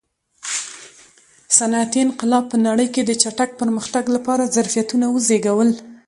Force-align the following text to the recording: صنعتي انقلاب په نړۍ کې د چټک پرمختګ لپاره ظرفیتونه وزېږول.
صنعتي 1.57 1.99
انقلاب 2.05 2.43
په 2.51 2.57
نړۍ 2.67 2.87
کې 2.93 3.01
د 3.05 3.11
چټک 3.21 3.49
پرمختګ 3.61 4.03
لپاره 4.15 4.51
ظرفیتونه 4.55 5.05
وزېږول. 5.09 5.69